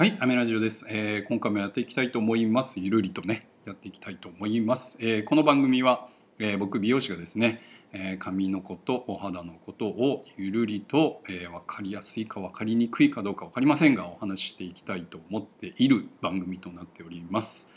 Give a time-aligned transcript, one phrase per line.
[0.00, 2.78] はい、アメラジオです、えー今回もやっていきたいと思います。
[2.78, 4.96] ゆるりとね、やっていきたいと思います。
[5.00, 6.06] えーこの番組は、
[6.38, 7.60] えー僕美容師がですね、
[7.92, 17.72] えー髪のこと、お肌のことをゆるりと、えー分かりやすいか分かりにくいかどうか分かりませんが、お話ししていきたいと思っている番組となっております。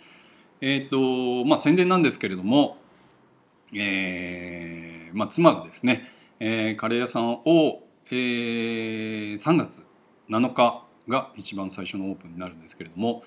[0.62, 2.78] えっ、と、まあ宣伝なんですけれども、
[3.74, 7.82] えーまあ妻がですね、えーカレー屋さんを、
[8.12, 9.88] えー3月
[10.30, 13.24] 7日が一番最初のオープンになるんですけれども、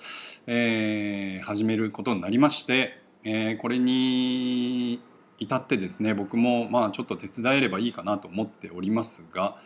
[0.47, 5.01] えー始めることになりまして、えーこれに
[5.39, 9.57] 至ってですね僕もまあちょっと手伝えればいいかなと思っておりますが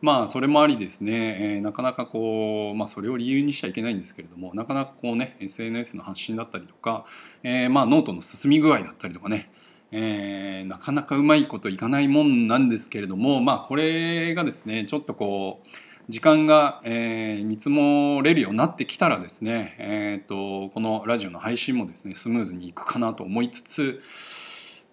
[0.00, 7.06] まあそれもありですね、えーなかなかこうまあそれを理由にしちゃいけないんですけれどもなかなかこうね SNS の発信だったりとか、
[7.44, 9.50] えーまあノートの進み具合だったりとかね
[9.92, 15.68] えーなかなかうまいこといかないもんなんですけれどもまあこれがですねちょっとこう
[16.12, 20.28] 時間が、えー見積もれるようになってきたらですね、えー、
[20.68, 24.00] とこのラジオの配信もですねスムーズにいくかなと思いつつ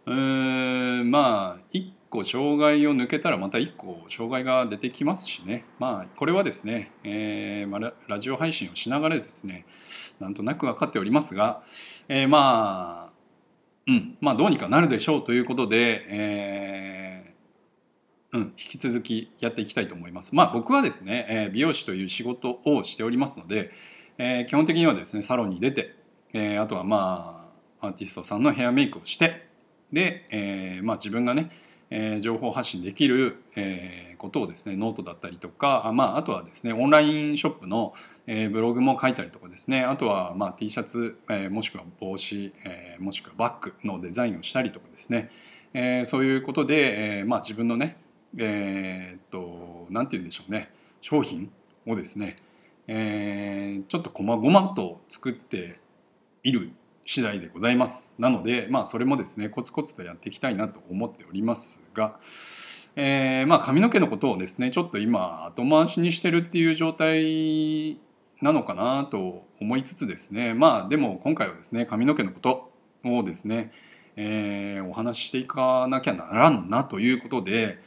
[0.06, 5.66] うーまあ1個障害を抜けたらまた1個障害が出てきますしね。
[5.78, 9.66] まあこれはですね、えーまあララジオ配信をしながらですね
[10.22, 11.64] なんとなく分かっておりますが、
[12.08, 13.14] えーまあ
[13.88, 17.19] うんまあどうにかなるでしょうということで、えー
[18.32, 20.36] うん、引き続きやっていきたいと思います。
[20.36, 23.72] まあ僕はですね、えー美容師という仕事をしておりますので、
[24.20, 25.96] えー基本的にはですねサロンに出て、
[26.34, 27.50] えーあとはま
[27.82, 29.48] あアーティストさんのヘアメイクをして
[29.92, 31.50] で、えーまあ自分がね、
[31.90, 37.94] えー情報発信できる、えーことをですねノートだったりとかあ,、まあ、あとはですねオンラインショップの、
[38.28, 45.32] えーブログも書いたりとかですねあとは、まあ、T シャツ、えーもしくは帽子、えーもしくはバッグのデザインをしたりとかですね、
[45.74, 47.96] えーそういうことで、えーまあ、自分のね
[48.38, 50.72] えーっと何て言うんでしょうね。
[51.02, 51.52] 商品
[51.88, 52.38] をですね、
[52.88, 55.80] えーちょっと細々と作って
[56.44, 56.72] いる
[57.06, 58.16] 次第でございます。
[58.20, 62.20] なのでまあそれもですねコツコツとやっていきたいなと思っておりますが、
[62.96, 67.98] えーまあ髪の毛のことをですねちょっと今後回しにしてるっていう状態
[68.42, 72.72] なのかなと思いつつですねまあでも今回はですね髪の毛のこと
[73.04, 73.72] をですね、
[74.16, 77.80] えーお話ししていかなきゃならんなということで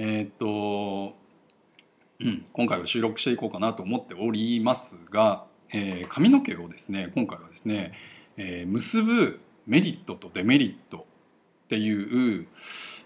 [0.00, 1.16] えーっと、
[2.20, 5.44] うん、今回は収録していこうかなと思っておりますが、
[5.74, 7.92] えー髪の毛をですね今回はですね、
[8.36, 12.46] えー結ぶメリットとデメリットっていう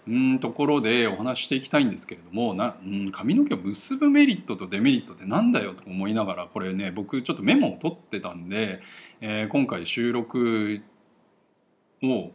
[0.07, 8.81] うんところでお話ししていきたいんですけれどもな、うん、髪の毛を結ぶメリットとデメリットってなんだよと思いながらこれね僕ちょっとメモを取ってたんで、
[9.19, 10.83] えー今回収録
[12.03, 12.29] を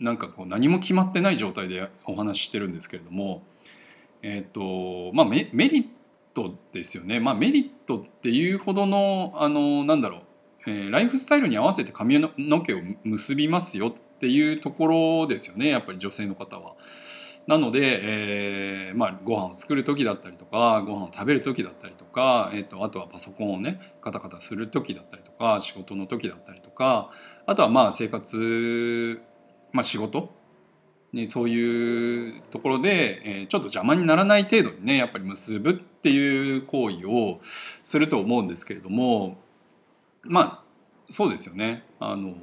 [0.00, 3.42] なんかこう何も決まってない状態でお話ししてるんですけれども
[4.22, 5.86] えっ、とまあメメリッ
[6.34, 10.22] トですよね、まあ、メリットっていうほどのあのなんだろう、
[10.66, 15.68] えーライフスタイルに合わせて髪の毛を結びますよっていうところですよね。
[15.68, 16.74] やっぱり女性の方は。
[17.46, 27.10] なので、えーまあ、ご飯を作る時だったりとかご飯を食べる時だったりとか、えー、とあとはパソコンをねカタカタする時だったりとか仕事の時だったりとか
[27.46, 29.18] あとはまあ生活、
[29.72, 30.36] まあ、仕事？
[31.10, 37.38] ね、そういうところで、えーちょっと邪魔にならない程度にねやっぱり結ぶっていう行為を
[37.82, 39.38] すると思うんですけれども
[40.22, 40.64] まあ
[41.10, 41.84] そうですよね。
[41.98, 42.34] あの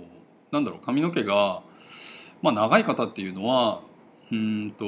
[0.51, 1.61] なんだろう髪の毛が、
[2.41, 3.81] まあ、長い方っていうのは
[4.31, 4.85] うんと、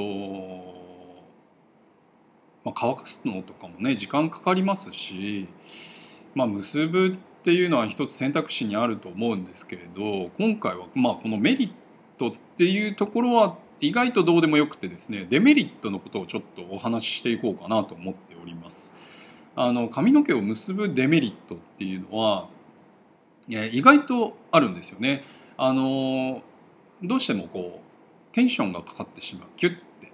[2.63, 5.47] まあ、乾かすのとかもね時間かかりますし、
[6.33, 11.75] まあ、結ぶっていうのは一つ選択肢にあると思うんですけれど今回は、まあ、このメリット
[12.25, 18.95] っていうところは意外とどうでもよくてですねデメリットのことをちょっとお話ししていこうかなと思っております。
[19.55, 22.47] あの髪の毛を結ぶデメリットっていうのは
[23.49, 25.23] え意外とあるんですよね。
[25.57, 26.41] あの
[27.03, 27.81] どうしてもこ
[28.29, 30.11] うテンションがかかってしまうキュッて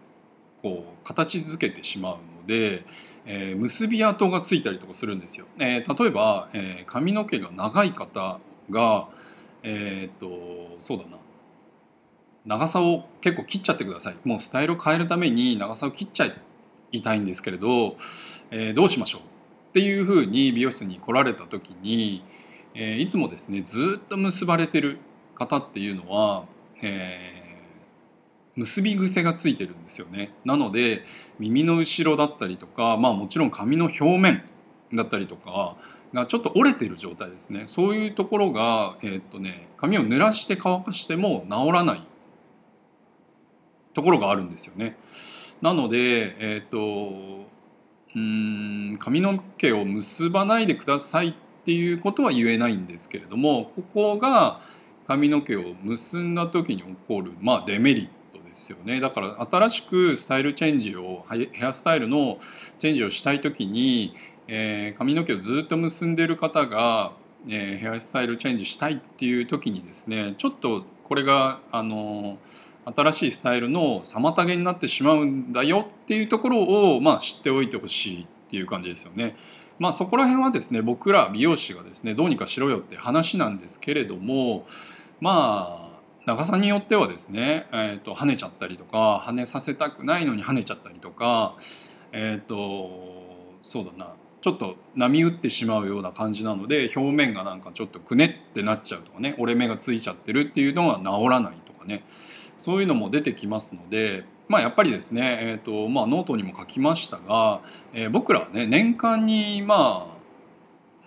[0.61, 2.85] こう形付けてしまうので、
[3.25, 5.45] えー結び跡がついたりとかするんですよ。
[5.59, 8.39] えー例えば、えー髪の毛が長い方
[8.69, 9.09] が
[9.63, 11.17] えーっとそうだな
[12.45, 14.15] 長さを結構切っちゃってください。
[14.23, 16.33] もうスタイルを変えるために長さを切っちゃ
[16.91, 17.97] いたいんですけれど、
[18.51, 19.23] えーどうしましょうっ
[19.73, 22.23] ていうふうに美容室に来られた時に、
[22.73, 24.99] えーいつもですねずっと結ばれてる
[25.35, 26.45] 方っていうのは、
[26.81, 27.43] えー
[28.55, 30.31] 結び癖がついてるんですよね。
[30.45, 31.05] なので
[31.39, 34.43] 耳の後ろだったりとかまあもちろん髪の表面
[34.93, 35.75] だったりとか
[36.13, 37.63] がちょっと折れてる状態ですね。
[37.65, 42.03] そういうところが、えーっとね、髪を濡らして乾かしても治らない
[43.93, 44.97] ところがあるんですよね。
[45.61, 47.51] なので、えっ、と
[48.15, 51.33] うん髪の毛を結ばないでくださいっ
[51.65, 54.61] ていうことは言えないんですけれどもここが
[55.07, 62.37] 髪の毛を結んだ時に起こる、まあ、デメリットですよねだから新しくスタイルチェンジをヘアスタイルの
[62.79, 64.15] チェンジをしたい時に、
[64.47, 67.13] えー、髪の毛をずっと結んでる方が、
[67.49, 72.37] えー、ヘアスタイルチェンジしたいっていう時にですねちょっとこれがあの
[72.85, 79.35] 新しいスタイルの妨げになってしまうんだよっていうところを、まあ、知っておいてほしいっていう感じですよね。
[79.79, 84.65] まあ、そこら辺はですね僕ら美容師がですねどうにかしろよって話なんですけれども
[85.19, 85.93] まあ
[86.25, 91.55] 長さによってはですね、えーと、跳ねちゃったりとか跳ねさせたくないのに跳ねちゃったりとか
[92.11, 102.03] えっ、ー、とそうだなちょっと波打ってしまうような感じなので表面がなんかちょっとくねってなっちゃうとかね折れ目がついちゃってるっていうのが治らないとかね
[102.57, 107.61] そういうのも出てきますのでまあ、やっぱりですね、えーとまあ、ノートにも書きましたが、
[107.93, 110.13] えー、僕らはね年間にまあ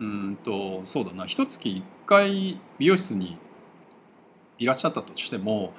[0.00, 3.38] うんとそうだな一月1回美容室に
[4.58, 5.74] いらっしゃったとしても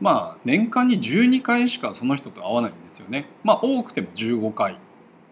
[0.00, 3.26] まあ年間に12回しかその人と会わないんですよね。
[3.42, 4.78] まあ多くても15回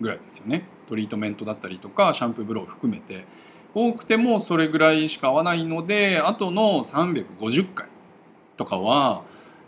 [0.01, 0.67] ぐらいですよね。
[0.89, 3.27] トリートメントだったりとかシャンプーブロー含めて
[3.75, 7.87] 多くてもそれぐらいしか会わないのであとの350回
[8.57, 9.23] とかは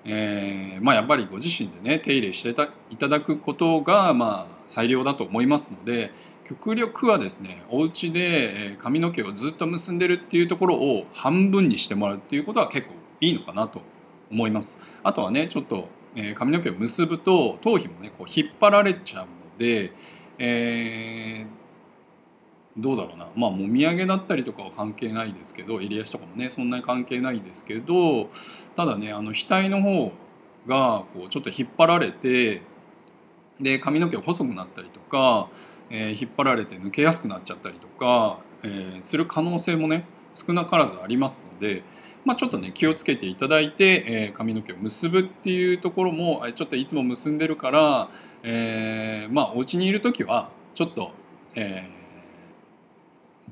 [0.05, 2.51] えーまあ、やっぱりご自身でね手入れして
[2.91, 6.11] いただくことが、まあ、最良だと思いますので
[6.45, 13.81] 極力はですねお家で髪の毛をずっと結んでるっていうところを半分にしてもらうっていうことは結構いいのかなと
[14.31, 14.81] 思います。
[15.05, 19.29] あとはねちょっと、えー、髪の毛を結ぶと頭皮もねこう引っ張られちゃうの
[19.59, 19.93] で、
[20.39, 21.62] えー
[22.77, 23.29] どうだろうな。
[23.37, 28.31] まあもみあげだったりとかは関係ないですけど襟足とかもねそんなに関係ないですけど
[28.77, 30.13] ただねあの額の方
[30.67, 32.63] がこうちょっと引っ張られて
[33.61, 35.49] で髪の毛細くなったりとか、
[35.91, 41.83] えー、引っ張られて抜けやすくなっちゃったりとか、えー、する可能性もね少なからずありますので、
[42.25, 48.09] まあ、ちょっとね気をつけていただいて、えー、髪の毛を結ぶっていうところもちょっといつも結んでるから、
[48.43, 51.11] えー、まあお家にいる時はちょっと、
[51.55, 52.02] えー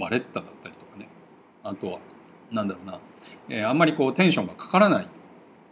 [0.01, 1.09] バレッタだったりとかね
[1.63, 2.01] あとは
[2.51, 2.99] 何だろうな、
[3.49, 5.09] えー、あんまりこうテンションがかからない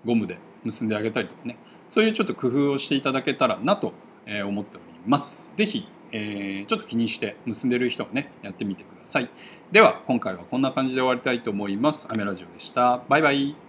[0.04, 1.56] ゴムで結んであげたりとかね
[1.88, 3.92] そういうちょっと工夫をしていただけたらなと
[4.46, 5.50] 思っております。
[5.56, 9.28] 是非えー、ちょっと気にして結んでる人はねやってみてください。
[9.70, 12.08] では今回はこんな感じで終わりたいと思います。
[12.10, 13.02] アメラジオでした。
[13.08, 13.67] バイバイ。